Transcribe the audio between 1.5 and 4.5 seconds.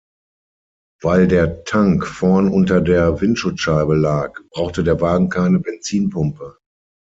Tank vorn unter der Windschutzscheibe lag,